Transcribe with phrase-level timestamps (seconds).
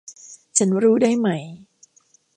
[0.57, 1.29] ฉันรู้ได้ไหม